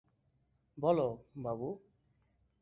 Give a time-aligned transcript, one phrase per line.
[0.77, 0.99] বল,
[1.37, 1.69] বাবু।